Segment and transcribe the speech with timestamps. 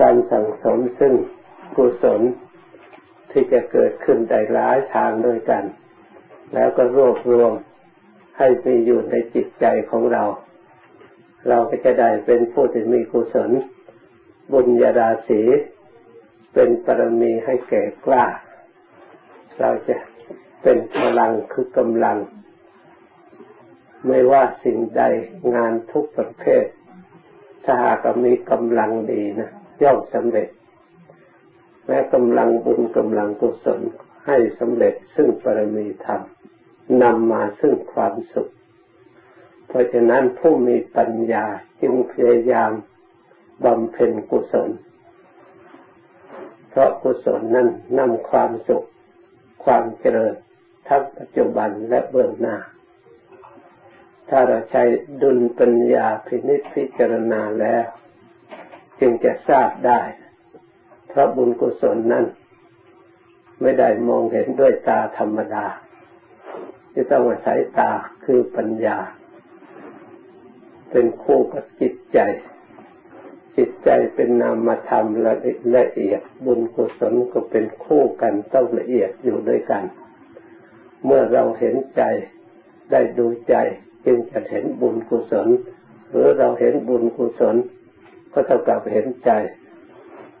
[0.00, 1.14] การสั่งสมซึ่ง
[1.76, 2.20] กุศล
[3.30, 5.64] ที่จะเกิดขึ้นได้หลายทางด้วยกัน
[6.54, 7.52] แล้วก็รวบรวม
[8.38, 10.24] ให้มีอยู่ในจิตใจของเรา
[11.48, 13.50] เราก็จะได้เป็นผู้ที่มีกุศล
[14.52, 15.40] บุญญาดาสี
[16.54, 18.24] เป็นปรมีให้แก่กล้า
[19.60, 19.96] เราจะ
[20.62, 22.18] เป็นพลังคือกำลัง
[24.06, 25.02] ไม่ว่าสิ่งใด
[25.54, 26.64] งานทุกประเภท
[27.64, 29.50] ถ้าหากมีกำลังดีนะ
[29.82, 30.48] ย่อมสำเร็จ
[31.86, 33.80] แม้กำลังบุญกำลังกุศล
[34.26, 36.22] ให้สำเร็จซึ่งปรมีธรรม
[37.02, 38.48] นำมาซึ่งความสุข
[39.68, 41.44] เพราะฉะนั้นผู้มีปัญญา
[41.80, 42.72] จึงพยายาม
[43.64, 44.70] บำเพ็ญกุศล
[46.70, 48.86] เพราะกุศลนั้นนำความสุข
[49.64, 50.34] ความเจริญ
[50.88, 52.56] ทั้งปัจจุบันและเบื้องหน้า
[54.28, 54.82] ถ้าเราใช้
[55.22, 57.86] ดุลปัญญาพินิจพิจารณาแล้ว
[59.00, 60.00] จึงจะทราบได้
[61.08, 62.26] เพราะบุญกุศลนั้น
[63.60, 65.66] ไม่ได้มองเห็นด้วยตาธรรมดา
[66.94, 67.92] จะต้องอาศัยตา
[68.24, 68.98] คือปัญญา
[70.90, 72.18] เป็นคู่กับจิตใจ
[73.56, 75.34] จิตใจเป็นนามธรรมละ
[75.76, 79.84] ละเอียด บุญกุศลก็เป็นคู่กันต้องละเอียดอยู่ด้วยกัน
[81.04, 82.02] เมื่อเราเห็นใจ
[82.90, 83.54] ได้ดูใจ
[84.06, 85.48] จึงจะเห็นบุญกุศล
[86.10, 87.56] หรือเราเห็นบุญกุศล
[88.32, 89.30] ก็เท่ากับเห็นใจ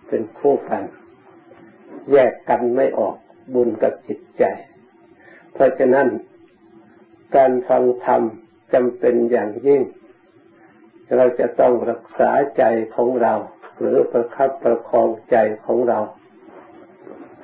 [0.08, 0.84] เป็นคู่กัน
[2.12, 3.16] แยกกันไม่ออก
[3.54, 4.44] บุญกับจิตใจ
[5.52, 6.08] เพราะฉะนั้น
[7.36, 8.22] การฟังธรรม
[8.72, 9.82] จำเป็นอย่างยิ่ง
[11.16, 12.64] เราจะต้องรักษาใจ
[12.94, 13.34] ของเรา
[13.78, 15.36] หรือประคับประคองใจ
[15.66, 15.98] ของเรา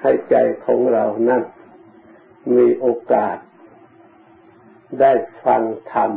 [0.00, 0.36] ให้ใจ
[0.66, 1.42] ของเรานั่น
[2.56, 3.36] มีโอกาส
[5.00, 5.12] ได้
[5.44, 6.10] ฟังธรรม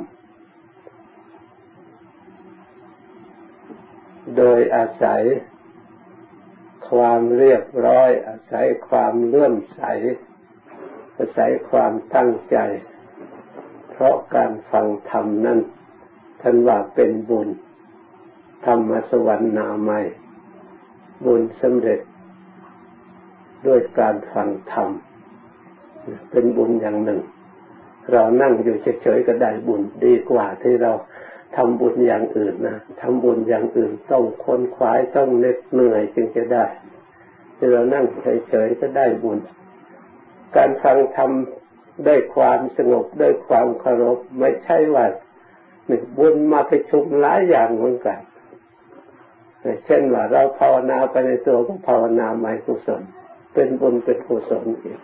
[4.36, 5.22] โดยอาศัย
[6.89, 9.81] ความเรียบร้อย อาศัยความเลื่อมใส
[11.17, 12.58] อาศัยความตั้งใจ
[13.91, 15.59] เพราะการฟังธรรมนั้น
[16.41, 17.50] ท่านว่าเป็นบุญ
[18.66, 20.00] ธรรมสวรรค์นาใหม่
[21.25, 22.00] บุญสำเร็จ
[23.68, 24.90] ด้วยการฟังธรรม
[26.31, 27.22] เป็นบุญอย่างหนึ่ง
[28.12, 30.91] เรานั่งอยู่เฉยๆก็ได้บุญดีกว่าที่เรา
[31.56, 36.66] ทำบุญอย่างอื่นนะทำบุญอย่างอื่นต้องค้นคว้าต้องเหน็ดเหนื่อยจึงจะได้
[37.58, 38.06] ที่เรานั่ง
[38.47, 39.40] เฉยๆก็ได้บุญ
[40.56, 41.31] การฟังธรรม
[42.07, 45.06] ด้วยความสงบด้วยความเคารพไม่ใช่ว่า
[45.88, 48.19] หนึ่งบุญมาไปชุมหลายอย่างเหมือนกัน
[49.86, 53.02] เช่นว่าเราภาวนาไปในตัวก็ภาวนาไม่กุศล
[53.53, 55.00] เป็นบุญเป็นกุศลอีก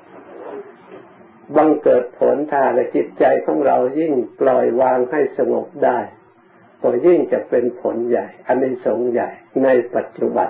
[1.55, 5.99] บังเกิดผลถ้าและจิตใจของเรายิ่งปล่อยวางให้สงบได้
[6.83, 9.29] ก็ยิ่งจะเป็นผลใหญ่ อันนี้สงใหญ่
[9.63, 10.49] ในปัจจุบัน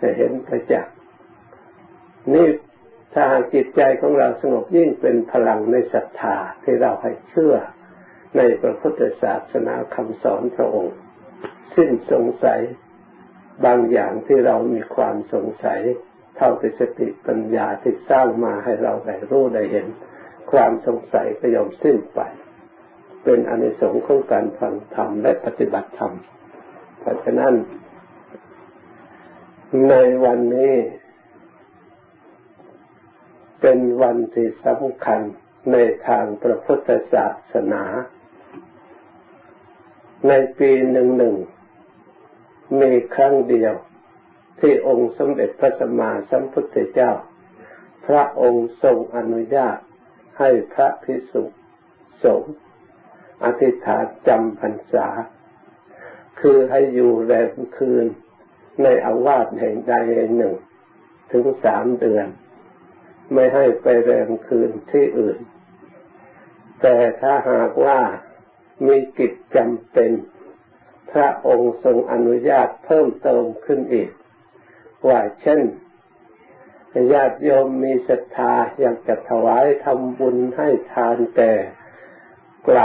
[0.00, 0.94] จะเห็นประจักษ์
[2.34, 2.48] นี่
[3.12, 7.54] ถ้าหากจิตใจของเราสงบยิ่งเป็นพลังในศรัทธาที่เราให้เชื่อ
[8.36, 10.96] ในพระพุทธศาสนาคำสอนพระองค์
[11.76, 12.60] สิ้นสงสัย
[13.64, 15.80] บางอย่างที่เรามีความสงสัย
[16.36, 19.86] เท่ากับสติปัญญาที่สร้างมาให้เราได้รู้ได้เห็น
[20.52, 22.20] ความสงสัยก็ยอมสิ้นไป
[23.24, 26.12] เป็นอนิสงส์ของการฟังธรรมและปฏิบัติธรรม
[27.00, 27.54] เพราะฉะนั้น
[29.88, 30.74] ในวันนี้
[33.60, 35.20] เป็นวันที่สำคัญ
[35.72, 35.76] ใน
[36.06, 37.84] ทางพระพุทธศาสนา
[40.28, 41.36] ในปีหนึ่งหนึ่ง
[42.80, 43.74] มีครั้งเดียว
[44.60, 47.12] ที่องค์สมเด็จพระสัมมาสัมพุทธเจ้า
[48.06, 49.78] พระองค์ทรงอนุญาต
[50.38, 51.42] ให้พระภิกษุ
[52.24, 52.54] สงฆ์
[53.44, 55.08] อธิษฐานจำพรรษา
[56.40, 58.06] คือให้อยู่แรมคืน
[58.82, 60.54] ในอาวาสแห่งใดแห่งหนึ่ง
[61.32, 62.26] ถึงสามเดือน
[63.32, 65.38] ไม่ให้ไปแรมคืนที่อื่น
[66.80, 68.00] แต่ถ้าหากว่า
[68.86, 70.10] มีกิจจำเป็น
[71.12, 74.10] พระองค์ทรงอนุญาตเพิ่มเติมขึ้นอีก
[75.08, 75.60] ว่าเช่น
[77.12, 81.52] ญาติโยมมีศรัทธาอยากจะถวายทำบุญให้ทานแต่
[82.64, 82.80] ไกล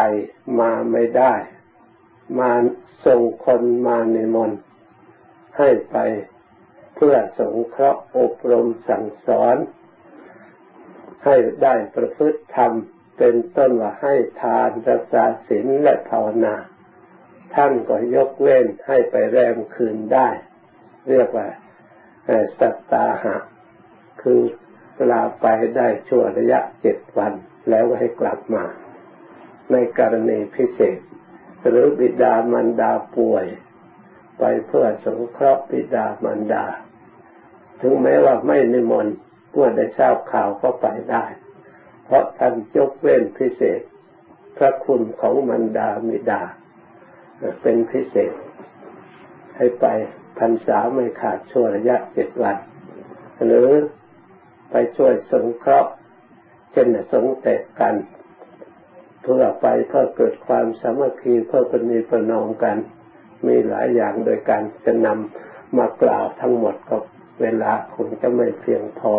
[0.60, 1.34] มาไม่ได้
[2.40, 2.52] มา
[3.06, 4.52] ส่งคนมาในมน
[5.58, 5.98] ให้ไป
[6.96, 9.58] เพื่อสงเคราะห์อบรมสั่งสอน
[11.26, 12.72] ให้ได้ประพฤติธรรม
[13.18, 16.56] เป็นต้นว่าให้ทานรักษาศีลและภาวนา
[17.56, 20.30] ท่านก็ยกเว้นให้ไปแรมคืนได้
[21.10, 21.48] เรียกว่า
[22.60, 23.38] สัตตาหะ
[24.22, 24.42] คือ
[25.12, 25.46] ลาไป
[25.78, 27.34] ได้ชั่วระยะเจ็ดวัน
[27.70, 28.64] แล้วให้กลับมา
[29.72, 31.00] ในกรณีพิเศษ
[31.68, 33.46] หรือบิดามารดาป่วย
[34.40, 36.66] ไปเพื่อสงเคราะห์บิดามารดา
[37.82, 39.16] ถึงแม้ว่าไม่นิมนต์
[39.54, 41.26] เมื่อได้ทราบข่าวก็ไปได้
[42.06, 43.82] เพราะท่านยกเว้นพิเศษ
[44.58, 46.42] พระคุณของมารดามิดา
[47.62, 48.34] เป็นพิเศษ
[49.56, 49.86] ให้ไป
[50.40, 52.58] พรรษาไม่ขาดช่วระยะเจ็ดวัน
[53.46, 53.70] หรือ
[54.72, 55.92] ไปช่วยสงเคราะห์
[56.72, 57.96] เช่นสงเตะกัน
[59.22, 62.78] เพื่อไปเพื่อเกิดความสามัคคีเพื่อปณีประนอมกัน
[63.48, 66.98] มีหลายอย่างโดยการจะนำมากล่าวทั้งหมดก็
[67.42, 69.14] เวลาคงจะไม่เพียงพอ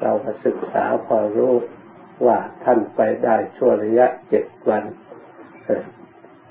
[0.00, 0.12] เรา
[0.46, 1.54] ศึกษาพอรู้
[2.26, 4.84] ว่าท่านไปได้ช่วระยะเจ็ดวัน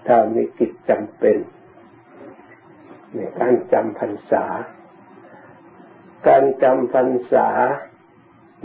[0.07, 1.37] ถ้ามีกิจจำเป็น
[3.13, 4.45] ในการจำพรรษา
[6.27, 7.49] การจำพรรษา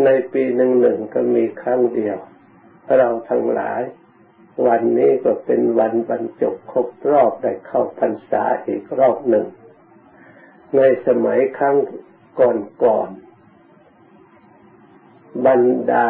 [0.04, 2.18] ในปีหนึ่งหนึ่งก็มีครั้งเดียว
[2.98, 3.82] เราทั้งหลาย
[4.66, 9.46] วันนี้ก็เป็นวันบรรจบครบรอบได้เข้าพรรษาอีกรอบหนึ่ง
[10.76, 11.76] ในสมัยครั้ง
[12.40, 15.62] ก่อนๆบรร
[15.92, 16.08] ดา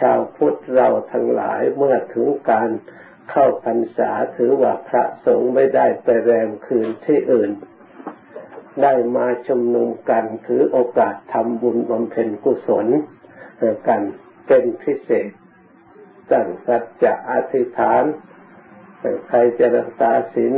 [0.00, 2.70] ชาวพุทธเราทั้งหลายเมื่อถึงการ
[3.30, 7.50] เข้าพรรษาถือว่าพระสงฆ์ไม่ได้ไปแรมคืนที่อื่น
[8.82, 12.86] ได้มาชุมนุมกันถือโอกาสทำบุญบำเพ็ญกุศล
[13.88, 14.00] กัน
[14.46, 15.30] เป็นพิเศษ
[16.30, 18.04] ตั้งสัจจะอธิษฐาน
[19.28, 20.54] ใครจะรักษาศีล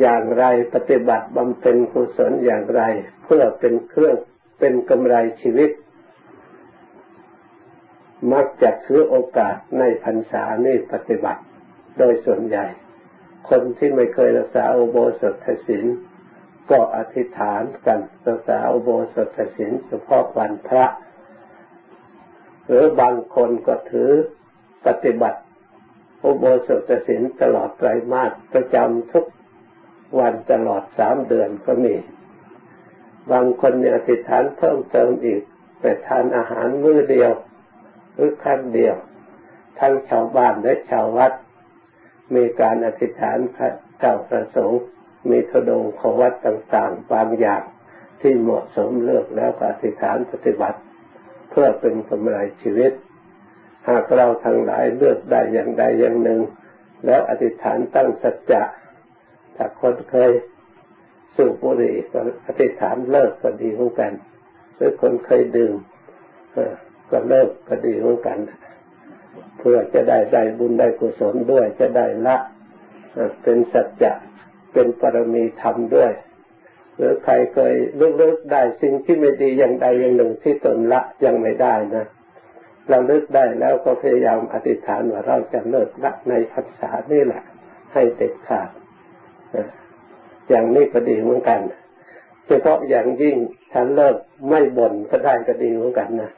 [0.00, 0.44] อย่างไร
[0.74, 2.82] ปฏิบัติบำเพ็ญกุศลอย่างไร
[3.24, 4.16] เพื่อเป็นเครื่อง
[4.58, 5.70] เป็นกำไรชีวิต
[8.32, 11.42] มักจะถือโอกาสในพรรษานี้ปฏิบัติ
[11.98, 12.66] โดยส่วนใหญ่
[13.48, 15.86] คนที่ไม่เคยรักษาอุโบสถศีล
[16.70, 20.86] ก็อธิษฐานกันรักษาอุโบสถศีลเฉพาะวันพระ
[22.66, 24.10] หรือบางคนก็ถือ
[24.86, 25.40] ปฏิบัติ
[26.24, 29.24] อุโบสถศีลตลอดไตรมาสประจำทุก
[30.18, 31.94] วันตลอดสามเดือนก็มี
[33.32, 35.42] บางคนเนี่ยอธิษฐานเพิ่มเติมอีก
[35.80, 37.32] ไปทานอาหารมื้อเดียว
[38.14, 38.94] หรือครั้งเดียว
[39.78, 41.32] ทั้งชาวบ้านและชาววัด
[42.34, 44.82] มีการอธิษฐานพระเจ้าประสงค์
[45.30, 47.62] มีทดงขวัดต่างๆ บางอย่าง
[48.20, 50.78] ที่เหมาะสมเลือกแล้วก็อธิษฐานปฏิบัติ
[51.52, 52.92] เพื่อเป็นกำไรชีวิต
[53.88, 56.40] หากเราทั้งหลายเลือกได้อย่างใดอย่างหนึ่ง
[57.06, 58.62] แล้วอธิษฐานตั้งสัจจะ
[59.56, 60.32] ถ้าคนเคย
[61.36, 64.12] สูบบุหรี่ก็อธิษฐานเลิกก็ดีเหมือนกัน
[64.76, 65.74] หรือคนเคยดื่ม
[67.10, 68.38] ก็เลิกก็ดีเหมือนกัน
[69.58, 72.36] เพื่อจะได้ได้บุญได้กุศลด้วยจะได้ละ
[73.42, 74.12] เป็นสัจจะ
[74.72, 76.12] เป็นปรมีธรรมด้วย
[76.96, 82.06] หรือใครเคยเลิกได้สิ่งที่ไม่ดีอย่างใดอย่างหนึ่งที่ตนละยังไม่ได้นะ
[82.88, 87.42] เราเลิกได้แล้วก็พยายามอธิษฐานว่าเราจะเลิกละในภาษานี่แหละ
[87.92, 88.68] ให้เด็ดขาด
[90.48, 91.60] อย่างนี้ก็ดีเหมือนกัน
[92.46, 93.36] เฉพาะอย่างยิ่ง
[93.72, 94.16] ถ้าเลิก
[94.48, 96.30] ไม่บ่นก็ได้ก็ดีเหมือนกันนะ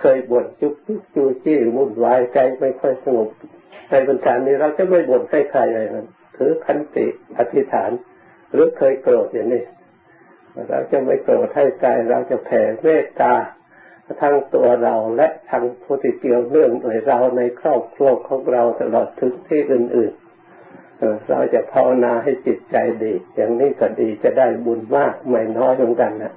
[0.00, 3.28] เคยบ่นจุกจุกจูจี้มุ่นวายใจไม่ค่อยสงบ
[3.90, 6.06] ในบรรดานี้เราจะไม่บ่นให้ใครเลยนะ
[6.36, 7.06] ถือขันติ
[7.38, 7.90] อธิษฐาน
[8.52, 9.64] หรือเคยโกรธอย่างนี้
[10.68, 13.34] เราจะไม่โกรธให้ใจเราจะแผ่เมตตา
[14.22, 26.32] ทั้งตัวเราและทั้งผู้ที่เกี่ยวเนื่องด้วยเราในครอบครัวของเราตลอดถึงที่อื่นๆเราจะภาวนาให้จิตใจดี อย่างนี้ก็ดีจะได้บุญมากไม่น้อยเหมือนกันนะ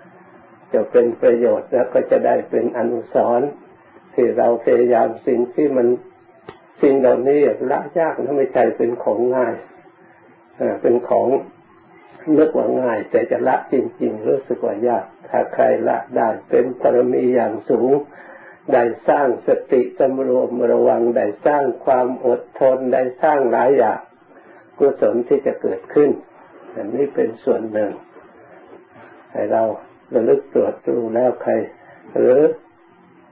[0.73, 3.49] จะเป็นประโยชน์แล้วก็จะได้เป็นอนุสรณ์
[4.13, 5.87] ที่เราพยายามสิ่งที่มัน
[6.81, 7.39] สิ่งเหล่านี้
[7.71, 9.55] ละยากนะไม่ใช่เป็นของง่าย
[10.81, 11.27] เป็นของ
[12.37, 17.91] นึกว่าง่าย แต่จะละจริง ๆ รู้สึกว่ายาก ถ้าใครละได้เป็นปรมีอย่างสูง
[18.73, 23.99] ได้สร้างสติสำรวมระวัง ได้สร้างความอดทน ได้สร้างหลายอย่าง
[24.77, 26.09] กุศลที่จะเกิดขึ้น
[26.75, 27.91] อันนี้เป็นส่วนหนึ่ง
[29.31, 29.63] ให้เรา
[30.13, 31.53] ระลึกตรวจดูแล้วใคร
[32.15, 32.39] หรือ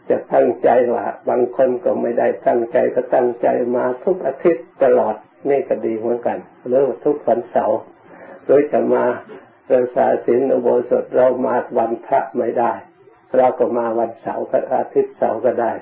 [0.09, 5.15] จะตั้งใจว่าบางคนก็ไม่ได้ตั้งใจก็ตั้งใจมาทุกอาทิตย์ตลอด
[5.49, 7.79] นี่ก็ดีเหมือนกันหรือทุกวันเสาร์
[8.45, 9.03] โดยจะมา
[9.73, 12.73] รักษาศีลอุโบสถเรามาวันพระไม่ได้
[13.37, 15.73] เราก็มาวันเสาร์ก็อาทิตย์เสาร์ก็ได้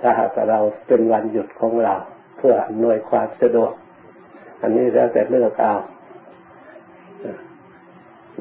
[0.00, 1.94] ถ้าหากเราเป็นวันหยุดของเรา
[2.36, 3.72] เพื่ออำนวยความสะดวก
[4.62, 5.74] อันนี้แล้วแต่เลือกเอา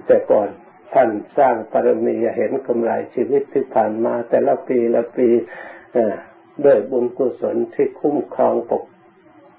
[0.06, 0.50] แต่ก่อน
[0.94, 5.28] ท่านสร้างปรมีเห็นกำไรชีวิตที่ผ่านมา แต่ละปีละปี
[6.66, 8.84] ด้วยบุญกุศลที่คุ้มครองปก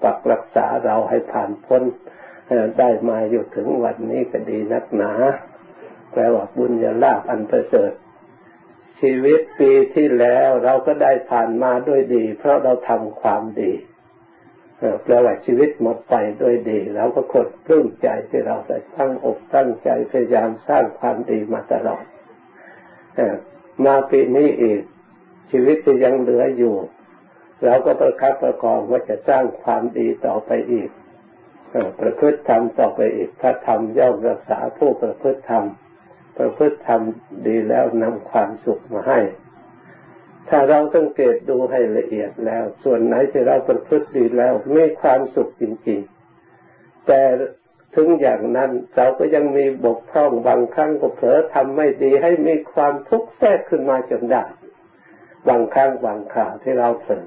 [0.03, 1.83] ปักรักษาเราให้ผ่านพ้น
[2.79, 5.11] ได้มาอยู่ถึงวันนี้ก็ดีนักหนา
[6.11, 7.91] แปลว่าบุญญาลาภอันประเสริฐ
[8.99, 13.73] ชีวิตปีที่แล้วเราก็ได้ผ่านมาด้วยดี เพราะเราทำความดี
[15.03, 22.03] แปลว่าชีวิตหมดไปโดยดีแล้วก็คนปลื้มใจที่เราได้ตั้งอกตั้งใจพยายามสร้างความดีมาตลอด
[23.85, 24.81] มาปีนี้อีก
[25.51, 26.75] ชีวิตจะยังเหลืออยู่
[27.65, 30.89] เราก็ประคับประคองว่าจะสร้างความดีต่อไปอีก
[32.01, 35.65] ประพฤติธรรมต่อไปอีกพระธรรมย่อมรักษาผู้ประพฤติธรรม
[36.37, 37.01] ประพฤติธรรม
[37.47, 39.19] ดีแล้วนำความสุขมาให้
[40.49, 45.99] ถ้าเราสังเกตดูให้ละเอียดแล้ว ส่วนไหนที่เราประพฤติดีแล้วมีความสุขจริง
[46.53, 47.21] ๆ แต่
[47.95, 54.43] ถึงอย่างนั้นเราก็ยังมีบกพร่องบางครั้งก็เผลอทำไม่ดีให้มีความทุกข์แทรกขึ้นมาจนได้
[55.47, 57.23] บางครั้งบางข่าวที่เราเผลอ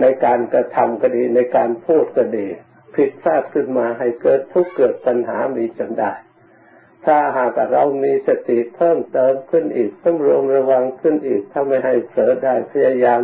[0.00, 2.46] ในการกระทำก็ดีในการพูดก็ดี
[2.94, 6.12] ผิดพลาดขึ้นมาให้เกิดทุกข์เกิดปัญหามีจนได้
[7.04, 13.20] ถ้าหากเรามีสติเพิ่มเติมขึ้นอีกต้องรวมระวังขึ้นอีกถ้าไม่ให้เผลอได้พยายาม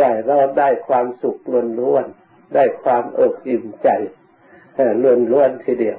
[0.00, 1.38] ได้เราได้ความสุข
[1.80, 3.88] ล้วนๆได้ความเอิบอิ่มใจ
[5.32, 5.98] ล้วนๆทีเดียว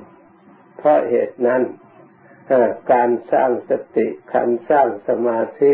[0.77, 1.61] เพราะเหตุนั้น
[2.93, 5.71] การสร้างสติการสร้างสมาธิ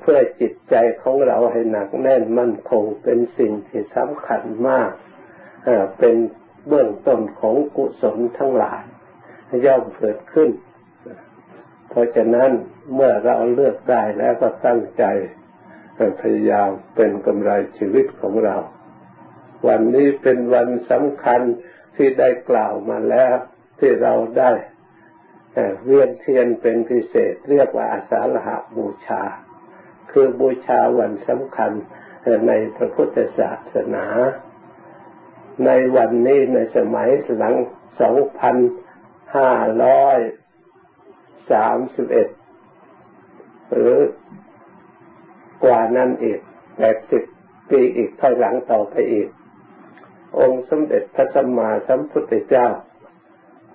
[0.00, 4.90] เพื่อจิตใจของเราให้หนักแน่นมั่นคงเป็นสิ่งที่สำคัญมาก
[5.98, 6.14] เป็น
[6.68, 8.82] เบื้องต้นของกุศลทั้งหลาย
[9.66, 10.50] ย่อมเกิดขึ้น
[11.88, 12.50] เพราะฉะนั้น
[12.94, 15.04] เมื่อเราเลือกได้แล้วก็ตั้งใจ
[16.20, 18.56] พยายามเป็นกำไรชีวิตของเรา
[19.68, 21.40] วันนี้เป็นวันสำคัญ
[21.96, 23.34] ที่ได้กล่าวมาแล้ว
[23.78, 24.52] ที่เราได้
[25.84, 29.22] เวียนเทียนเป็นพิเศษเรียกว่าอาสาฬหาบูชา
[30.16, 31.72] คือบูชาวันสำคัญ
[32.48, 34.06] ในพระพุทธศาสนา
[35.66, 37.54] ในวันนี้ในสมัยหลัง
[38.00, 38.56] สองพัน
[39.36, 39.50] ห้า
[39.84, 40.18] ร้อย
[41.50, 42.28] สามสิบเอ็ด
[43.72, 43.98] หรือ
[45.64, 46.40] กว่านั้นอีก
[46.76, 47.22] แปดสิบ
[47.70, 49.28] ปีอีกถอยหลังต่อไปอีก
[50.38, 52.68] องค์สมเด็จพระสัมมาสัมพุทธเจ้า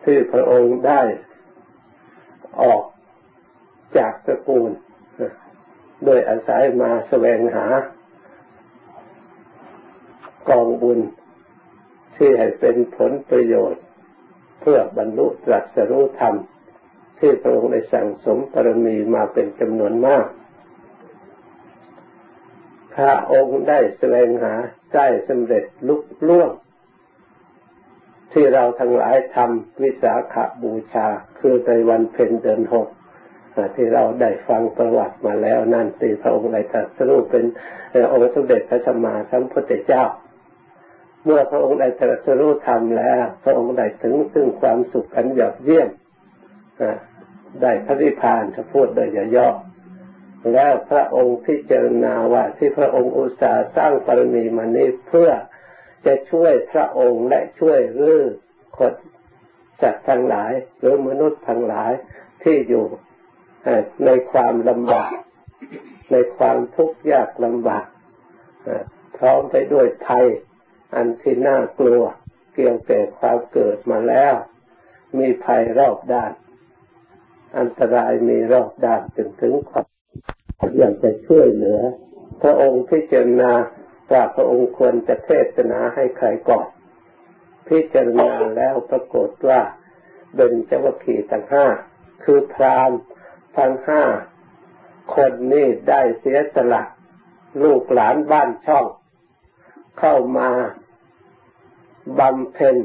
[0.04, 1.02] ที่พระองค์ได้
[2.62, 2.84] ออก
[3.98, 4.72] จากตระกูล
[6.06, 7.68] โดยอาศัยมาแสวงหา
[10.50, 11.00] กองบุญ
[12.16, 13.84] ที่ให้เป็นผลประโยชน์
[14.62, 16.36] เพื่อบรรลุตรัสรู้ธรรม
[17.20, 20.26] ที่พระองค์ได้สั่งสมปรมีมาเป็นจำนวนมาก
[22.96, 24.54] ถ้าองค์ได้แสวงหา
[24.96, 26.52] ได้สำเร็จลุกล่วง
[28.34, 31.08] ที่เราทั้งหลายทำวิสาขบูชา
[31.40, 32.88] คือในวันเพ็ญเดือนหก
[33.76, 37.44] ที่เราได้ฟังประวัติมาแล้วนั่นตีพระองค์ได้ตรัสรู้เป็น
[38.12, 40.04] องค์สมเด็จพระสัมมาสัมพุทธเจ้า
[41.26, 45.90] เมื่อพระองค์ได้ตรัสรู้ธรรมแล้ว พระองค์ได้ถึงซึ่งความสุขอันยอดเยี่ยม
[47.62, 49.50] ได้พระนิพพานจะพูดโดยย่อ
[50.54, 55.30] แล้วพระองค์พิจารณาว่าที่พระองค์อุตส่าห์สร้างปรมีมานี้เพื่อ
[56.06, 58.22] จะช่วยพระองค์และช่วยรื้อ
[58.78, 58.94] คน
[59.82, 61.92] จัดทั้งหลายหรือมนุษย์ทั้งหลาย
[62.44, 62.86] ที่อยู่
[64.06, 65.14] ในความลำบาก
[66.12, 67.88] ในความทุกข์ยากลำบาก
[69.18, 70.26] พร้อมไปด้วยภัย
[70.96, 72.04] อันที่น่ากลัว
[72.56, 74.34] เกี่ยวกับความเกิดมาแล้ว
[75.20, 76.34] มีภัยรอบด้าน
[77.58, 79.88] อันตรายมีรอบด้านถึงถึงความ
[80.78, 81.80] อยากจะช่วยเหลือ
[82.42, 83.52] พระองค์พิจารณา
[84.12, 86.68] ว่าพระองค์ควรจะเทศนาให้ใครก่อน
[87.70, 89.62] พิจารณาแล้วปรากฏว่า
[90.36, 91.66] เป็นเจ้าวัคคีทั้งห้า
[92.24, 92.92] คือพราม
[93.58, 94.04] ทั้งห้า
[95.16, 96.84] คนนี้ได้เสียสละ
[97.64, 98.86] ลูกหลานบ้านช่อง
[100.00, 100.50] เข้ามา
[102.20, 102.76] บำเพ็ญ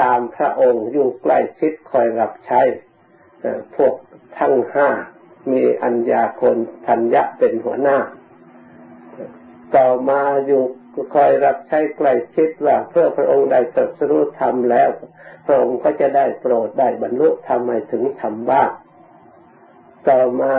[0.00, 2.60] ตามพระองค์อยู่ใกล้ชิดคอยรับใช้
[3.76, 3.94] พวก
[4.38, 4.88] ทั้งห้า
[5.52, 6.56] มีอัญญาคน
[6.86, 7.98] ทัญญะเป็นหัวหน้า
[9.76, 10.62] ต่อมาอยู่
[11.14, 14.90] คอยรับใช้ใกล้ชิดว่าเพื่อพระองค์ได้ตรัสรู้ธรรมแล้ว
[15.46, 18.70] พระองค์ก็จะได้โปรดได้บรรลุธรรมให้ถึงธรรมบ้าง
[20.08, 20.54] ต่อมา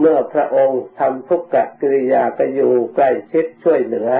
[0.00, 4.10] เมื่อพระองค์ทำทุกขกิริยาก็อยู่ใกล้ชิดช่วยเหลือ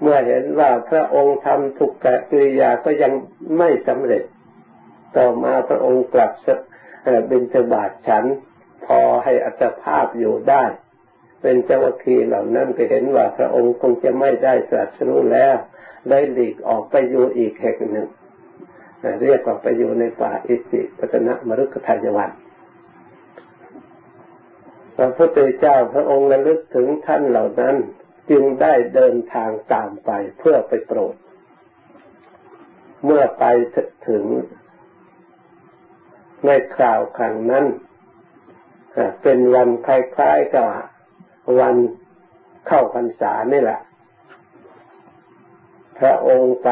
[0.00, 3.12] เมื่อเห็นว่าพระองค์ทำทุกขกิริยาก็ยัง
[3.58, 4.24] ไม่สำเร็จ
[5.16, 6.32] ต่อมาพระองค์กลับ
[7.30, 8.24] บิณฑบาตฉัน
[8.86, 10.64] พอให้อัตภาพอยู่ได้
[11.42, 15.56] เป็นเจ้าคีเหล่านั้นก็เห็นว่าพระองค์คงจะไม่ได้ตรัสรู้แล้ว
[16.10, 18.08] ได้หลีกออกไปอยู่อีกแห่งหนึ่ง
[19.22, 22.30] เรียกว่าไปอยู่ในป่าอิสิปตนะมรุกทายวัน
[24.96, 27.76] พระพุทธเจ้าพระองค์ระลึกถึงท่านเหล่านั้น
[28.30, 31.14] จึงได้เดินทางตามไปเพื่อไปโปรด
[33.04, 33.44] เมื่อไป
[34.08, 34.24] ถึง
[36.46, 37.66] ในคราวครั้งนั้น
[39.22, 40.66] เป็นวันคล้ายๆกับ
[41.60, 41.76] วัน
[42.66, 43.80] เข้าพรรษานี่แหละ
[45.98, 46.68] พระองค์ไป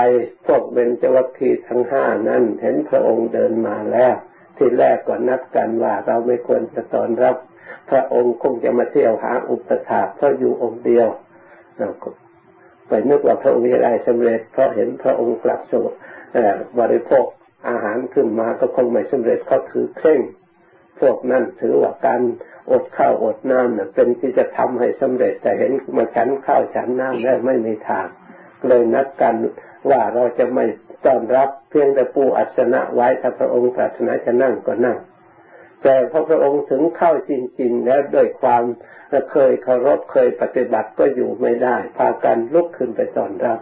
[0.47, 4.15] พวกเบญจวัคคีย์ทั้งห้านั้น เห็นพระองค์เดินมาแล้ว
[4.57, 7.37] ที่แรกก็นัดกันว่าเราไม่ควรจะตอนรับ
[7.91, 11.09] พระองค์คงจะมาเที่ยวหาอุปถาเพราะอยู่องค์เดียว
[12.89, 15.85] ไปนึกว่าพระองค์จะได้สำเร็จเพราะเห็นพระองค์กลับสู่
[16.79, 17.25] บริโภค
[17.69, 20.21] อาหารขึ้นมาก็คงไม่สำเร็จเขาถือเคร่ง
[21.01, 22.21] พวกนั้นถือว่าการ
[22.71, 28.07] อดข้าวอดน้ำเป็นที่จะทำให้สำเร็จ แต่เห็นมาฉันข้าวฉันน้ำได้ไม่มีทาง
[28.69, 29.35] เลยนัดกัน
[29.91, 30.65] ว่าเราจะไม่
[31.07, 34.99] ต้อนรับเพียงแต่ปูอัศนะไว้ถ้าพระองค์ปรารถนาจะนั่งก็นั่ง
[35.83, 38.65] แต่พอพระองค์ถึงเข้าจริง ๆ แล้วด้วยความ
[39.33, 43.59] เคยเคารพเคยปฏิบัติก็อยู่ไม่ได้ พากันลุกขึ้นไปตอนรับ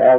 [0.00, 0.16] แล้ว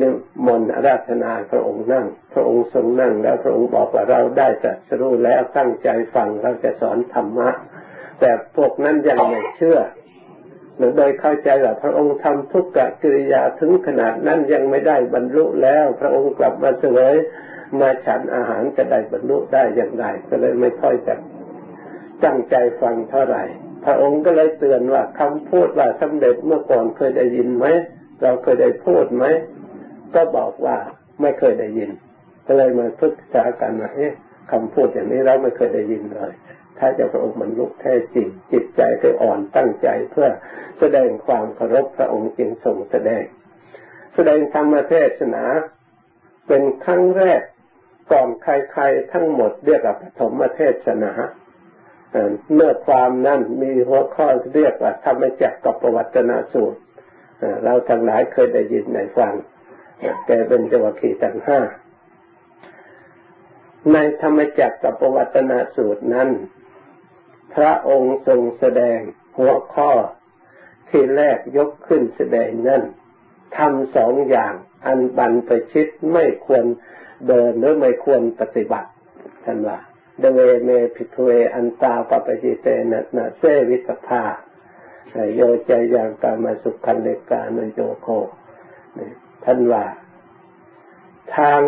[0.00, 0.08] นิ
[0.46, 7.50] มนต์ราชนาพระองค์นั่ง พระองค์ทรงนั่งแล้วพระองค์บอกว่าเราได้จะรู้แล้วตั้งใจฟังเราจะสอนธรรมะ
[8.20, 9.78] แต่พวกนั้นยังไม่เชื่อ
[10.76, 17.14] หรือโดยเข้าใจว่าพระองค์ทำทุกกกิริยาถึงขนาดนั้นยังไม่ได้บรรลุแล้ว พระองค์กลับมาเสวย
[17.80, 21.14] มาฉันอาหารจะได้บรรลุได้อย่างไรก็เลยไม่ค่อยจะ
[22.24, 23.44] ตั้งใจฟังเท่าไหร่
[23.84, 27.66] พระองค์ก็เลยเตือนว่าคำพูดว่าสำเร็จเมื่อก่อนเคยได้ยินไหม
[28.22, 29.24] เราเคยได้พูดไหม
[30.14, 30.76] ก็บอกว่า
[31.20, 31.90] ไม่เคยได้ยิน
[32.46, 34.12] ก็เลยมาพึกษากันว่าเอ๊ะ
[34.52, 36.32] คำพูดอย่างนี้เราไม่เคยได้ยินเลย
[36.78, 40.28] ถ้าจะพระองค์บรรลุแท้จริง จิตใจได้อ่อนตั้งใจเพื่อ
[40.78, 43.24] แสดงความเคารพพระองค์จึงทรงแสดง
[44.14, 45.44] แสดงธรรมเทศนา
[46.46, 47.42] เป็นครั้งแรก
[48.12, 51.12] ก่อนใครๆทั้งหมดเรียกว่าปฐมเทศนา
[52.54, 56.80] เมื่อความนั้นมีหัวข้อเรียกว่าธรรมจักรกับประวัตนาสูตร
[57.64, 59.34] เราทั้งหลายเคยได้ยินในฟัง
[60.26, 61.60] แกเป็นจวัคีตั้งห้า
[63.92, 66.30] ในธรรมจักรกับประวัตนาสูตรนั้น
[67.54, 68.98] พระองค์ทรงแสดง
[69.38, 69.90] หัวข้อ
[70.88, 72.82] ที่แรกยกขึ้นแสดงนั่น
[73.56, 74.54] ทำสองอย่าง
[74.86, 76.64] อันบันไปชิดไม่ควร
[77.26, 78.90] เดินหรือไม่ควรปฏิบัติ
[79.44, 79.78] ท่านว่า
[80.18, 84.24] เดเวเมพิทเวอันตาปปจิเตนะนะเซวิตภา
[85.34, 88.08] โยใจอย่างกามาสุขันเลกานโยโค
[89.44, 89.84] ท่านว่า
[91.36, 91.60] ทาง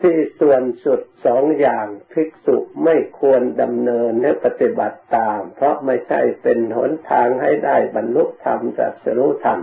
[0.00, 9.58] ที่ส่วนสุดสองอย่างภิกษุไม่ควรดำเนินและปฏิบัติตาม เพราะไม่ใช่เป็นหนทางให้ได้บรรลุธรรมจากสรุธรรม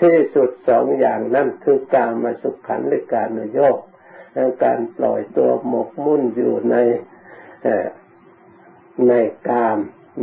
[0.00, 3.58] ที่สุดสองอย่างนั่นคือการมาสุขขันธ์และการนโย
[4.36, 6.76] กการปล่อยตัวหมกมุ่นอยู่ใน
[9.08, 9.12] ใน
[9.48, 9.78] กาม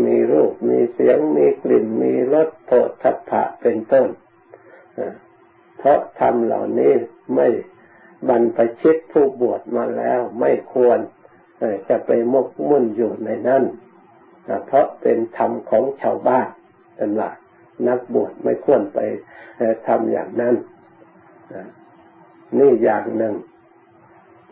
[0.05, 4.07] มีรูป มีเสียง มีกลิ่น มีรสโผฏฐัพพะเป็นต้น
[5.77, 6.93] เพราะทำเหล่านี้
[7.35, 7.47] ไม่
[8.29, 10.99] บรรพชิตผู้บวชมาแล้วไม่ควร
[11.89, 13.63] จะไปมกมุ่นอยู่ในนั้น
[14.65, 16.47] เพราะเป็นธรรมของชาวบ้าน
[16.95, 17.29] เป็นว่า
[17.87, 18.99] นักบวชไม่ควรไป
[19.87, 20.55] ทำอย่างนั้น
[22.59, 23.35] นี่อย่างหนึ่ง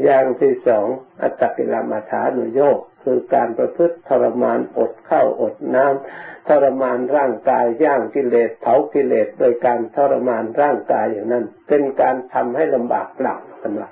[0.04, 0.88] อย่างที่สอง
[1.22, 13.92] อัตตกิลมัฐานุโยกคือการประพฤติทรมานอดข้าวอดน้ำทรมานร่างกายย่างกิเลสเผากิเลสโดยการทรมานร่างกายอย่างนั้น เป็นการทำให้ลำบากเปล่าสำหรับ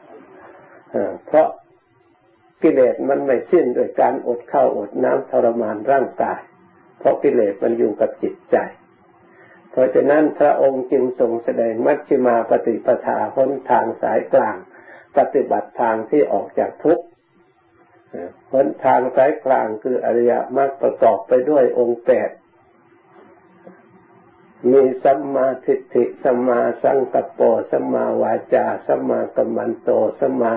[1.26, 1.48] เพราะ
[2.64, 6.40] กิเลสมันไม่สิ้นโดยการอดข้าวอดน้ำทรมานร่างกาย
[7.00, 8.58] เพราะกิเลสมันอยู่กับจิตใจ
[9.72, 14.58] เพราะฉะนั้นพระองค์จึงทรงแสดงมัชฌิมาปฏิปทาพ้นทางสายกลาง
[15.20, 17.06] ปฏิบัติทางที่ออกจากทุกข์
[18.52, 22.30] หนทางสายกลางคืออริยมรรคประกอบไปด้วยองค์แปด
[24.72, 30.54] มีสัมมาทิฏฐิ สัมมาสังกัปโป สัมมาวาจา สัมมากัมมันโต สัมมา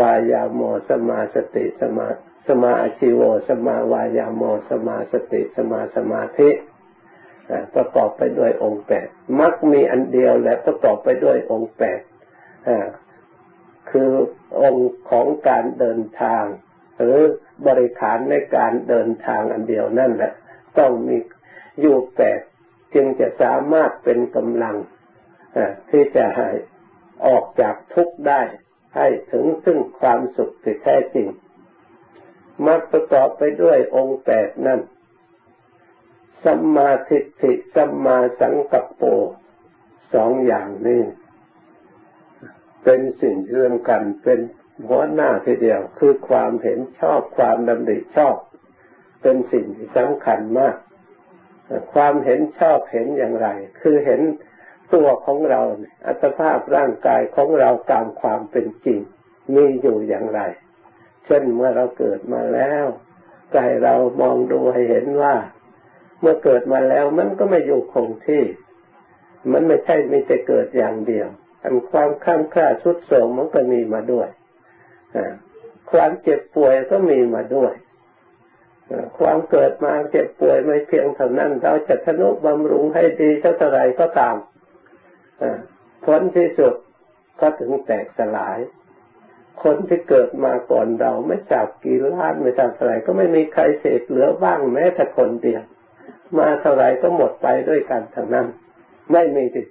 [0.00, 2.06] วายาโม สัมมาสติ สัมมา
[2.48, 6.50] สมาชิโวสัมมาวายาโมสัมมาสติสัมมาสมาธิ
[7.74, 9.06] ประกอบไปด้วยองค์แปด
[9.40, 12.00] มักมีอันเดียวและประกอบไปด้วยองค์แปด
[13.90, 14.10] คือ
[14.60, 16.44] องค์ของการเดินทาง
[16.98, 17.18] หรือ
[17.66, 20.32] บริขารในการเดินทางอันเดียวนั่นแหละ
[20.78, 21.16] ต้องมี
[21.80, 22.40] อยู่แปด
[22.94, 24.76] จึงจะสามารถเป็นกำลัง
[25.90, 26.48] ที่จะให้
[27.26, 28.42] ออกจากทุกข์ได้
[28.96, 31.28] ให้ถึงซึ่งความสุขที่แท้จริง
[32.64, 34.80] มาประกอบไปด้วยองค์แปดนั่น
[36.44, 39.02] สัมมาทิฏฐิ สัมมาสังกัปโป
[40.14, 41.02] สองอย่างนี้
[42.84, 44.40] เป็นสิ่งเรื่องกันเป็น
[44.88, 48.36] หัวหน้าทีเดียว คือความเห็นชอบความดำริชอบ
[49.22, 50.76] เป็นสิ่งที่สำคัญมาก
[51.92, 53.48] ความเห็นชอบเห็นอย่างไร
[53.80, 54.20] คือเห็น
[54.94, 55.60] ตัวของเรา
[56.06, 59.00] อัตภาพร่างกายของเราตามความเป็นจริง
[59.54, 60.40] มีอยู่อย่างไร
[61.24, 62.84] เช่นเมื่อเราเกิดมาแล้ว
[63.56, 65.34] กายเรามองดูให้เห็นว่า
[66.20, 68.42] เมื่อเกิดมาแล้วมันก็ไม่อยู่คงที่
[69.52, 71.28] มันไม่ใช่ไม่จะเกิดอย่างเดียว
[71.90, 74.28] ความข้ามค่าชุดโสมมันก็มีมาด้วย
[75.90, 77.72] ความเจ็บป่วยก็มีมาด้วย
[79.18, 84.36] ความเกิดมาเจ็บป่วยไม่เพียงเท่านั้น เราจะทนุบำรุงให้ดีเท่าไรก็ตาม
[86.04, 86.74] ผลที่สุด
[87.40, 88.58] ก็ถึงแตกสลาย
[89.62, 95.62] คนที่เกิดมาก่อนเราไม่จับกี่ล้านไม่จับเท่าไรก็ไม่มีใครเศษเหลือบ้างแม้แต่คนเดียว
[96.38, 98.46] มาเท่าไรก็หมดไปด้วยกันทั้งนั้น
[99.12, 99.66] ไม่มีติด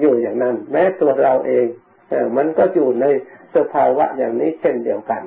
[0.00, 1.66] อยู่อย่างนั้น แม้ตัวเราเอง
[2.36, 3.06] มันก็อยู่ใน
[3.56, 5.22] สภาวะอย่างนี้เช่นเดียวกัน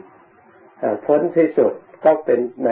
[1.06, 1.74] ผลที่สุด
[2.06, 2.70] ก็เป็นใน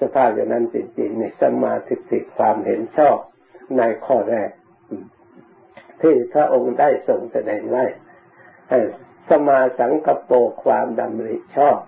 [0.00, 3.16] สภาพอย่างนั้นจริงๆในสมาธิิความเห็นชอบ
[3.78, 4.50] ในข้อแรก
[6.00, 7.84] ที่พระองค์ได้ทรงแสดงไว้
[9.28, 10.32] สมาสังกโป
[10.64, 11.78] ความดำริชอบ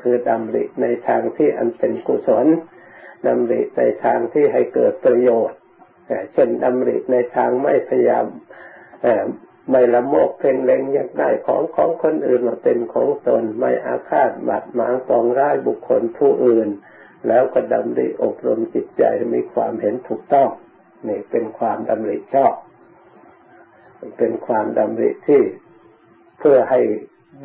[0.00, 2.46] คือดำริในทางที่อันเป็นกุศล
[3.26, 5.58] ดำริในทางที่ให้เกิดประโยชน์
[6.32, 8.26] เช่นดำริในทางไม่พยายาม
[9.70, 16.68] ไม่ละโมบเพ่งเล็งอยากได้ของของคนอื่นมาเป็นของตน ไม่อาฆาตบาดหมางปองร้ายบุคคลผู้อื่น
[17.28, 19.02] แล้วก็ดำริอบรมจิตใจ
[19.34, 20.50] มีความเห็นถูกต้อง
[21.08, 22.54] นี่เป็นความดำริชอบ
[24.18, 25.42] เป็นความดำริที่
[26.38, 26.80] เพื่อให้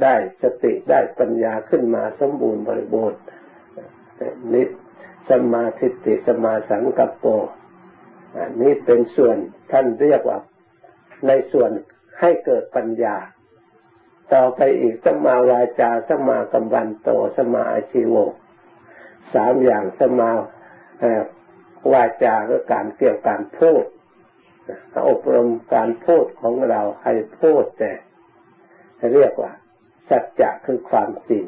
[0.04, 3.20] ได้สติได้ปัญญาขึ้นมาสมบูรณ์บริบูรณ์
[4.54, 4.64] นิ
[5.30, 7.26] สมาธิติสมาสังกัปโป
[8.62, 9.36] นี่เป็นส่วน
[9.72, 10.40] ท่านเรียกว่า
[11.28, 11.72] ในส่วน
[12.20, 13.18] ให้เกิดปัญญา
[14.34, 18.16] ต่อไปอีกสมาวาจาสมากัมวันโตสมาอาชีโว
[19.34, 20.30] สามอย่างสมา
[21.94, 23.84] วาจาก็การเกี่ยวการพูด
[25.10, 27.92] อบรมการพูดของเราให้พูดแต่
[29.14, 29.52] เรียกว่า
[30.10, 31.46] สัจจะคือความจริง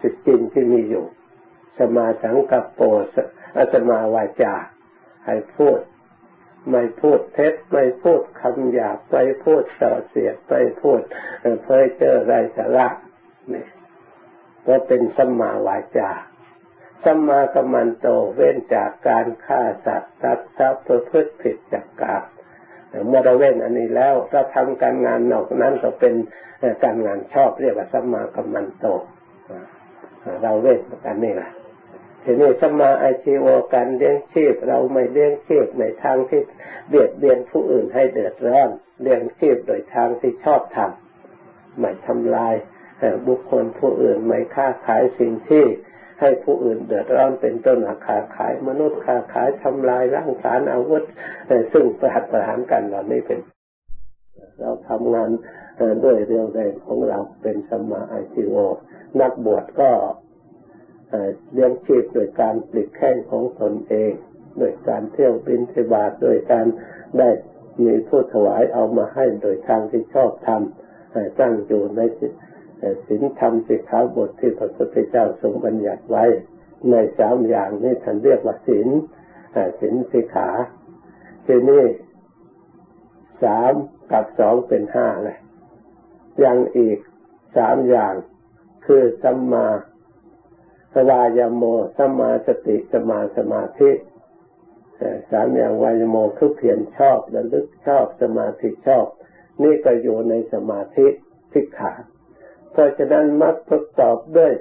[0.00, 1.04] สิจริงที่มีอยู่
[1.78, 2.80] สมาสังกัปโป
[3.72, 4.54] สมาวาจา
[5.26, 5.78] ให้พูด
[6.70, 11.00] ไม่พูดเท็จไม่พูดคำหยาบไม่พูดส่อเสียดไม่พูด
[11.64, 12.88] เพ้อเจ้อไรสาระ
[13.52, 13.64] นี่
[14.66, 16.10] ก็เป็นสัมมาวาจา
[17.04, 22.22] สัมมากัมมันโตเว้นจากการฆ่าสัตว์ตัดทรัพย์ประพฤติผิดจากกาบ
[23.06, 26.14] เมื่อเราเว้นอันนี้แล้วเราทำการงานนอกนั้นก็เป็น
[26.84, 28.86] การงานชอบเรียกว่าสัมมากัมมันโต
[30.42, 31.50] เราเว้นกันนี่แหละ
[32.30, 36.42] ทีนี้สมาอาชีวการเลี้ยงชีพเราไม่เลี้ยงชีพในทางที่
[36.88, 38.68] เบียดเบียนผู้อื่นให้เดือดร้อน
[39.02, 42.54] เลี้ยงชีพโดยทางที่ชอบทำไม่ทำลาย
[43.26, 45.64] บุคคลผู้อื่นไม่ค้าขายสิ่งที่
[46.20, 51.02] ให้ผู้อื่นเดือดร้อนเป็นต้นค้าขาย มนุษย์ค้าขายทำลายร่างสารอาวุธ
[51.72, 53.38] ซึ่งประหัตประหารกันเหล่านี้เป็น
[54.60, 55.30] เราทำงาน
[56.04, 58.56] ด้วยเรื่องแรงของเราเป็นสมาอาชีว
[59.20, 59.90] นักบวชก็
[61.52, 64.12] เลี้ยงชีพโดยการปลิดแข้งของตนเอง
[64.58, 66.66] โดยการเที่ยวบินเทบาทโดยการ
[67.18, 67.28] ได้
[67.84, 72.00] มีผู้ถวายเอามาให้โดยทางที่ชอบทำตั้งอยู่ใน
[73.06, 76.24] ศีลธรรมสิกขาบทที่พระพุทธเจ้าทรงบัญญัติไว้
[76.90, 78.88] ในสามอย่างนี้ท่านเรียกว่าศีล
[79.80, 80.48] ศีลสิกขา
[81.46, 81.84] ทีนี้
[83.42, 83.72] สาม
[84.10, 85.38] กับสองเป็นห้าเลย
[86.44, 86.98] ยังอีก
[87.56, 88.14] สามอย่าง
[88.86, 89.66] คือสัมมา
[90.94, 91.62] สวายโม
[91.98, 93.90] สมาสติสมาสมาธิ
[95.30, 99.06] สามอย่างวายโมคือเพียรชอบระลึกชอบสมาธิชอบ
[99.62, 101.06] นี่ก็อยู่ในสมาธิ
[101.52, 101.92] ทิขา
[102.70, 104.52] เพราะฉะนั้นมักประกอบด้วย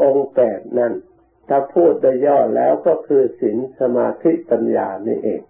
[0.00, 0.92] องค์แปดนั้น
[1.48, 5.42] ถ้าพูดโดยย่อแล้วก็คือศีลสมาธิปัญญานี่เอง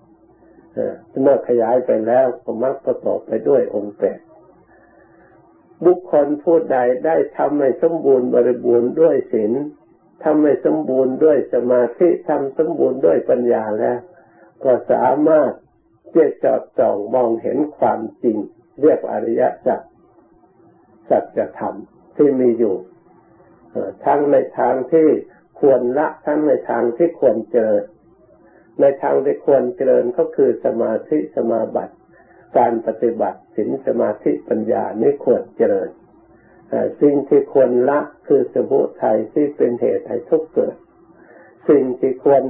[1.23, 4.21] เมื่อขยายไปแล้วก็มักประกอบไปด้วยองค์แปด
[5.85, 9.53] บุคคลผู้ใดได้ทำให้สมบูรณ์บริบูรณ์ด้วยศีล
[10.25, 13.99] ทำให้สมบูรณ์ด้วยสมาธิทำสมบูรณ์ด้วยปัญญาแล้ว
[14.65, 15.53] ก็สามารถ
[16.15, 18.37] จะจอดจ่องมองเห็นความจริง
[18.81, 19.81] เรียกอริยสัจ
[21.11, 21.75] สัจธรรม
[22.17, 22.77] ที่มีอยู่
[24.05, 25.09] ทั้งในทางที่
[25.61, 27.85] ควรละทั้งในทางที่ควรเจริญ
[28.81, 31.95] ในทางที่ควรเจริญก็คือสมาธิสมาบัติ
[32.59, 35.89] การปฏิบัติสินสมาธิปัญญานี่ควรเจริญ
[37.01, 40.75] สิ่งที่ควรละคือสมุทัยที่เป็นเหตุให้ทุกข์เกิด
[41.69, 42.43] สิ่งที่ควร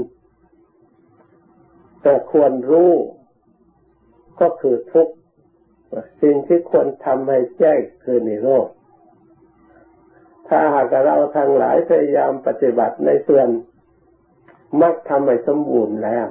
[2.03, 2.93] แต่ควรรู้
[4.41, 5.15] ก็คือทุกข์
[6.23, 8.69] สิ่งที่ควรทำให้แจ้งคือนิโรธ
[10.49, 13.49] ถ้าหากเราทั้งหลายพยายามปฏิบัติในส่วน
[14.83, 16.27] มักทำให้สมบูรณ์แล้ว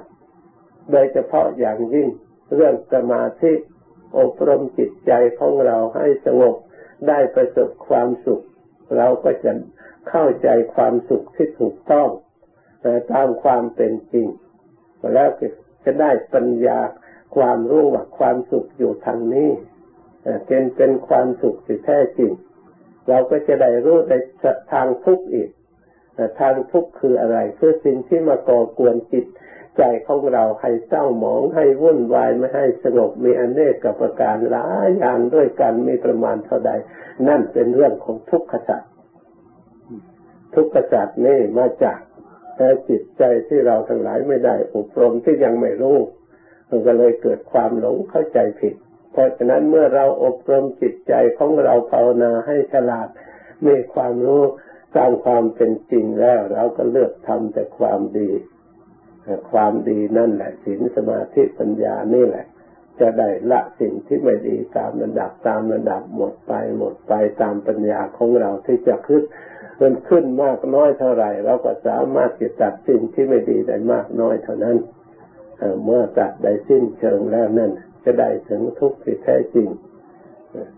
[0.91, 2.09] โดยเฉพาะอย่างยิ่ง
[2.55, 3.53] เรื่องสมาธิ
[4.19, 6.55] อบรมจิตใจของเราให้สงบ
[7.07, 8.41] ได้ประสบความสุข
[8.97, 9.51] เราก็จะ
[10.09, 12.09] เข้าใจความสุขที่ถูกต้อง
[13.13, 14.27] ตามความเป็นจริง
[15.13, 15.29] แล้ว
[15.83, 16.79] จะได้ปัญญา
[17.35, 19.49] ความรู้ว่าความสุขอยู่ทางนี้
[20.45, 22.31] เป็นเป็นความสุขที่แท้จริง
[23.09, 24.13] เราก็จะได้รู้ใน
[24.71, 25.49] ทางทุกข์อีก
[26.39, 29.25] ทางทุกข์คืออะไร คือสิ่งที่มาก่อกวนจิต
[29.79, 36.71] ใจของเราให้เศร้าหมองให้วุ่นวายไม่ให้สงบมีอเนกกับประการหลายอย่างด้วยกันมีประมาณเท่าใด
[37.27, 38.81] นั่นเป็นเรื่องของทุกขจัต
[40.55, 41.99] ทุกขจัตนี่มาจาก
[42.55, 45.97] แต่จิตใจที่เราทั้งหลายไม่ได้อบรมที่ยังไม่รู้
[46.69, 48.75] มันก็เลยเกิดความหลงเข้าใจผิด
[49.11, 53.07] เพราะฉะนั้นเมื่อเราอบรมจิตใจของเราภาวนาให้ฉลาด
[53.65, 54.43] มีความรู้
[54.97, 58.29] ตามความเป็นจริงแล้ว เราก็เลือกทำแต่ความดี
[59.51, 62.45] ความดีนั่นแหละศีลสมาธิปัญญานี่แหละ
[62.99, 69.23] จะได้ละสิ่งที่ไม่ดีตามระดับตามระดับหมดไปหมดไปตามปัญญาของเราที่จะขึ้น
[69.81, 74.77] มันขึ้นมากน้อยเท่าไหร่ เราก็สามารถจะตัดสิ่งที่ไม่ดีได้มากน้อยเท่านั้น
[75.83, 77.71] เมื่อตัดได้สิ้นเชิงแล้วนั่น
[78.03, 79.67] จะได้ถึงทุกข์ที่แท้จริง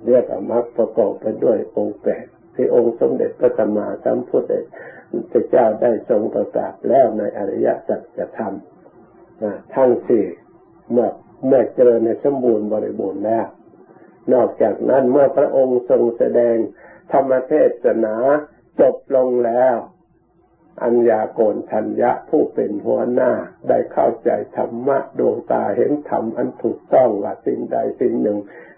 [0.06, 4.52] เรียกว่ามรรคประกอบไปด้วยองค์แปดที่องค์สมเด็จพระสัมมาสัมพุทธ
[5.52, 8.56] เจ้าได้ทรงประกาศแล้วในอริยสัจธรรม
[9.76, 10.26] ทั้งสี่
[10.92, 11.08] เมื่อ
[11.48, 13.48] เมื่อเจริญในสมบูรณ์บริบูรณ์แล้ว
[14.34, 16.56] นอกจากนั้นเมื่อพระองค์ทรงแสดง
[17.12, 18.16] ธรรมเทศนา
[18.80, 19.76] จบลงแล้ว
[20.84, 23.32] อัญญาโกณทัญญะผู้เป็นหัวหน้า
[23.70, 28.38] ได้เข้าใจธรรมะดวงตาเห็นธรรมอันถูกต้องว่าสิ่งใดสิ่งหนึ่ง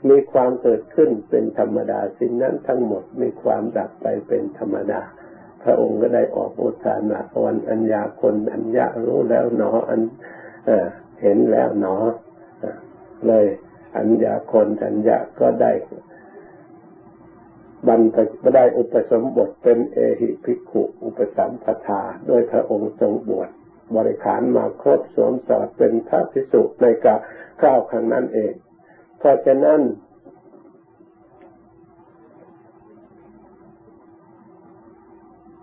[0.10, 5.02] มีความเกิดขึ้นเป็นธรรมดาสิ่งนั้นทั้งหมดมีความดับไปเป็นธรรมดา
[5.64, 10.02] พระองค์ก็ได้ออกอุทานาวันอัญญาคนอัญญารู้แล้วหนออัน
[11.22, 11.96] เห็นแล้วหนอ
[13.28, 13.46] เลย
[13.98, 15.72] อัญญาคนอัญญาก็ได้
[17.88, 18.02] บรร
[18.42, 23.50] พได้อุปสมบทเป็นเอหิภิกขุ อุปสัมปทาโดยพระองค์ทรงบวช
[23.96, 27.16] บริขารมาครบสวมสอดเป็นพระภิกษุในกา
[27.62, 28.54] ข้าวครั้งนั้นเอง
[29.20, 29.82] เพราะฉะนั้น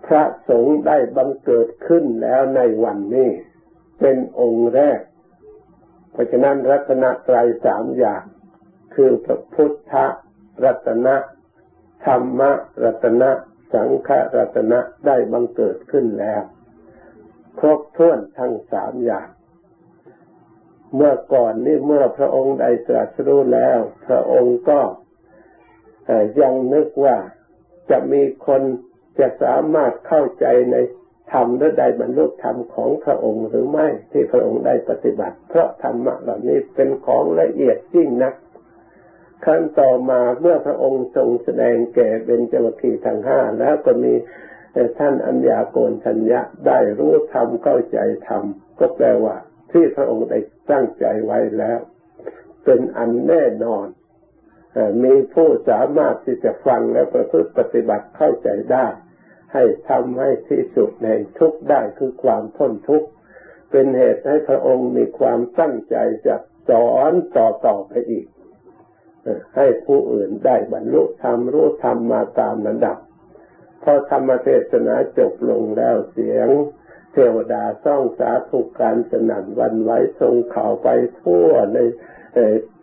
[0.13, 3.29] ระสงฆ์ได้บังเกิดขึ้นแล้วในวันนี้
[3.99, 4.99] เป็นองค์แรก
[6.11, 8.23] เพราะฉะนั้นรัตนตรัยสามอย่าง
[8.95, 9.93] คือพระพุทธ
[10.63, 11.15] รัตนะ
[12.05, 12.41] ธรรม
[12.83, 13.29] รัตนะ
[13.73, 16.43] สังฆรัตนะได้บังเกิดขึ้นแล้ว
[17.59, 19.27] ครบถ้วนทั้งสามอย่าง
[20.95, 24.79] เมื่อก่อนนี่เมื่อพระองค์ได้ตรัสรู้แล้ว พระองค์ก็
[26.41, 27.17] ยังนึกว่า
[27.89, 28.61] จะมีคน
[29.19, 30.77] จะสามารถเข้าใจใน
[31.31, 38.35] ธรรมและได้บรรลุธรรมของพระองค์หรือไม่ที่พระองค์ได้ปฏิบัติ เพราะธรรมะเหล่านี้เป็นของละเอียดยิ่งนัก
[39.45, 44.13] ขั้นต่อมาเมื่อพระองค์ทรงแสดงแก่เบญจวัคคีทั้งห้าแล้วก็มี
[44.99, 48.43] ท่านอัญญาโกณทัญญะได้รู้ธรรมเข้าใจธรรม
[48.79, 49.35] ก็แปลว่า
[49.71, 50.39] ที่พระองค์ได้
[50.71, 51.79] ตั้งใจไว้แล้ว
[52.65, 53.85] เป็นอันแน่นอน
[55.03, 58.87] มีผู้สามารถที่จะฟังและประพฤติปฏิบัติเข้าใจได้
[59.53, 63.09] ให้ทำให้ที่สุดในทุกได้คือความพ้นทุกข์
[63.71, 65.95] เป็นเหตุให้พระองค์มีความตั้งใจ
[66.27, 66.35] จะ
[66.69, 68.27] สอนต่อต่อไปอีก
[69.55, 72.97] ให้ผู้อื่นได้บรรลุธรรมรู้ธรรมมาตามระดับ
[73.83, 76.49] พอธรรมเทศนาจบลงแล้วเสียง
[77.13, 80.87] เทวดาซ่องสาธุการสนั่นวันไว้ทรงข่าวไป
[81.21, 81.77] ทั่วใน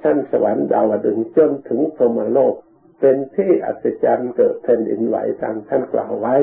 [0.02, 2.54] ชั้นสวรรค์ดาวดึงจนถึงพรมโลก
[3.00, 6.36] เป็นที่อัศจรรย์เกิดแผ่นดินไหวตามท่านกล่าวไว้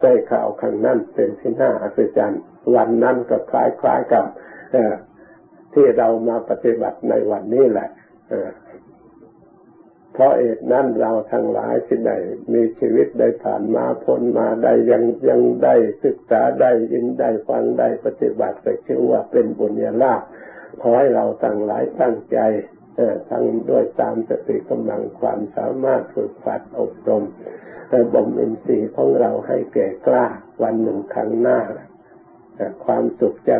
[0.00, 2.42] ได้ข่าวครั้งนั้นเป็นที่น่าอัศจรรย์
[2.76, 4.24] วันนั้นก็คล้ายๆกับ
[5.74, 7.88] ที่เรามาปฏิบัติในวันนี้แหละ
[10.12, 12.16] เพราะเอกนั้นเราทั้งหลายที่ได้
[12.54, 15.74] มีชีวิตได้ผ่านมาพ้นมาได้ยังยังได้
[16.04, 20.22] ศึกษาได้ยินได้ฟังได้ปฏิบัติไปชื่อว่าเป็นบุญญาลาภ
[20.82, 22.38] ขอให้เราทั้งหลายตั้งใจ
[23.30, 27.24] ทั้งด้วยตามสติกำลังความสามารถฝึกฝัดอบรม
[28.14, 30.26] บ่มอินทรีย์ของเราให้แก่กล้า
[30.62, 31.58] วันหนึ่งครั้งหน้า
[32.84, 33.56] ความสุขจะ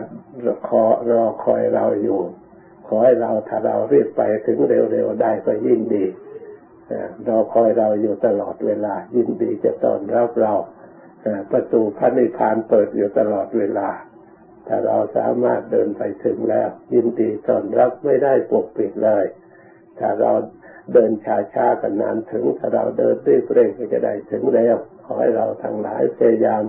[0.47, 0.49] ร
[0.83, 2.21] อรอคอยเราอยู่
[2.87, 6.05] ขอให้เราถ้าเราเรียบไปถึงเร็วๆได้ก็ยิ่งดี
[7.27, 10.53] รอคอยเราอยู่ตลอดเวลา ยินดีจะต้อนรับเรา
[11.51, 13.89] ประตูพระนิพพานเปิดอยู่ตลอดเวลา
[14.73, 19.25] ถ้าเราสามารถเดินไปถึงแล้ว ยินดีต้อนรับไม่ได้ปกปิดเลย
[19.99, 20.33] ถ้าเรา
[20.93, 26.63] เดินช้าช้ากันนานถึง ถ้าเราเดินรีบเร่งก็จะได้ถึงแล้ว ขอให้เราทั้งหลายพยายาม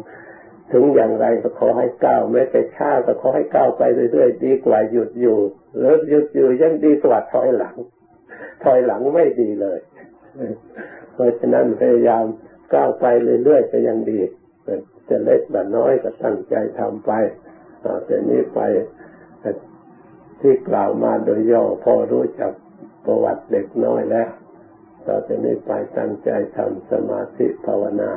[0.72, 5.38] ถึงอย่างไรก็ขอให้ก้าวแม้แต่ช้าก็ขอให้ก้าวไปเรื่อยๆดีกว่าหยุดอยู่
[5.78, 7.76] หรือหยุดอยู่ยังดีกว่าถอยหลัง
[8.64, 9.80] ถอยหลังไม่ดีเลย
[11.14, 12.26] เพราะฉะนั้นพยายาม
[12.74, 13.06] ก้าวไป
[13.44, 14.20] เรื่อยๆก็ยังดี
[15.10, 17.12] จะเล็กแบบน้อยก็ตั้งใจทำไป
[18.06, 18.60] แต่นี้ไป
[20.42, 22.52] ที่กล่าวมาโดยย่อพอรู้จัก
[23.06, 24.30] ประวัติเด็กน้อยแล้ว
[25.08, 28.12] ต่อจากนี้ไปตั้งใจทำสมาธิภาวนา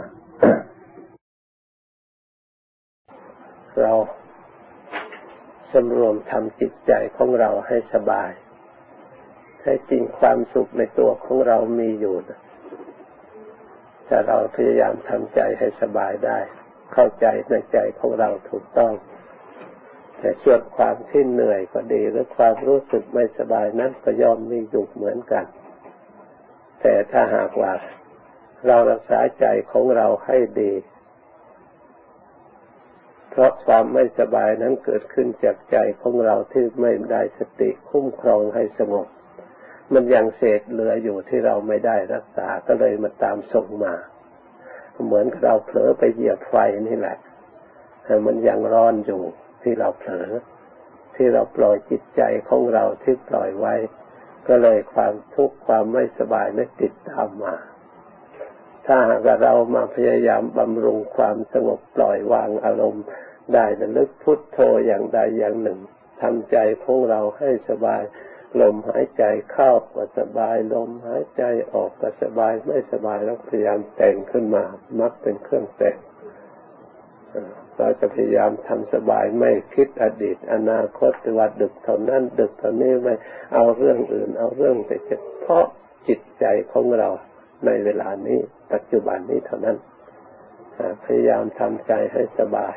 [3.80, 3.92] เรา
[5.72, 8.30] สำรวมทำจิตใจของเราให้สบาย
[9.62, 12.16] ให้จริงความสุขในตัวของเรามีอยู่
[14.08, 16.38] ถ้าเราพยายามทำใจให้สบายได้
[16.92, 18.92] เข้าใจในใจของเราถูกต้อง
[20.24, 25.44] แต่ส่วนความที่เหนื่อยก็ดีหรือความรู้สึกไม่สบายนั้นก็ยอมมีอยู่เหมือนกัน
[26.80, 27.72] แต่ถ้าหากว่า
[28.66, 30.72] เรารักษาใจของเราให้ดี
[33.30, 39.06] เพราะความไม่สบายนั้นเกิดขึ้นจากใจของเราที่ไม่ได้สติคุ้มครองให้สงบ
[39.92, 43.94] มันยังเศษเหลืออยู่ที่เราไม่ได้รักษาก็เลยมาตามส่งมา
[45.04, 46.54] เหมือนเราเผลอไปเหยียบไฟ
[46.88, 47.16] นี่แหละ
[48.04, 49.22] แต่มันยังร้อนอยู่
[49.64, 50.28] ที่เราเผลอ
[51.16, 53.74] ที่เราปล่อยจิตใจของเราที่ปล่อยไว้
[54.48, 57.54] ก็เลยความทุกข์ความไม่สบายนั้นติดตามมา
[58.86, 63.04] ถ้าหากเรามาพยายามบำรุงความสงบปล่อยวางอารมณ์
[63.54, 65.80] ได้ระลึกพุทโธอย่างใดอย่างหนึ่ง
[66.22, 68.02] ทำใจของเราให้สบาย
[68.60, 74.64] ลมหายใจเข้าก็สบาย ลมหายใจออกก็สบายไม่สบายแล้วพยายามแต่งขึ้นมา
[75.00, 75.96] มักเป็นเครื่องแต่ง
[77.78, 83.14] เราจะพยายามทำสบายไม่คิดอดีต อนาคตว่าดึกเท่านั้นดึกเท่านี้ไม่
[83.54, 85.12] เอาเรื่องอื่น เอาเรื่องแต่เฉ
[85.44, 85.64] พาะ
[86.08, 87.08] จิตใจของเรา
[87.66, 88.38] ในเวลานี้
[88.72, 89.76] ปัจจุบันนี้เท่านั้น
[91.04, 92.74] พยายามทำใจให้สบาย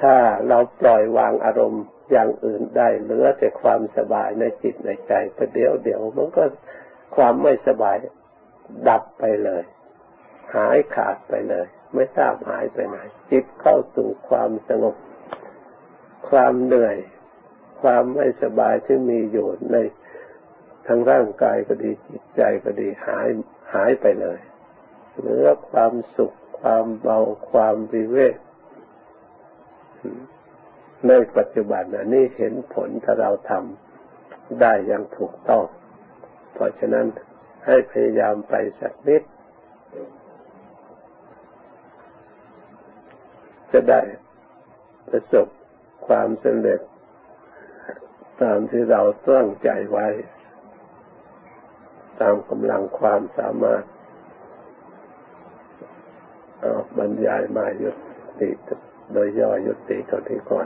[0.00, 0.14] ถ้า
[0.48, 6.44] เราปล่อยวางอารมณ์อย่างอื่นได้เหลือแต่ความสบายในจิตในใจประเดี๋ยวเดี๋ยวมันก็
[7.16, 7.96] ความไม่สบาย
[8.88, 9.62] ดับไปเลย
[10.54, 12.96] หายขาดไปเลย ไม่ทราบหายไปไหน
[13.30, 14.96] จิตเข้าสู่ความสงบ
[16.28, 16.96] ความเหนื่อย
[17.82, 19.76] ความไม่สบายที่มีอยู่ใน
[20.86, 23.28] ทั้งร่างกายก็ดีจิตใจก็ดีหาย
[23.74, 24.38] หายไปเลย
[25.18, 27.18] เหลือความสุข ความเบา
[27.50, 28.36] ความวิเวก
[31.08, 35.64] ในปัจจุบันอันนี้เห็นผลถ้าเราทำได้อย่างถูกต้อง
[36.54, 37.06] เพราะฉะนั้น
[37.66, 39.22] ให้พยายามไปสักนิด
[43.74, 44.02] จะได้
[45.08, 45.46] ประสบ
[46.06, 46.80] ความสำเร็จ
[48.42, 50.06] ตามที่เราตั้งใจไว้
[52.20, 53.84] ตามกำลังความสามารถ
[56.98, 57.90] บรรยายมายุ
[58.40, 58.50] ติ
[59.12, 60.62] โดยย่อยุติเท่าที่ก่อน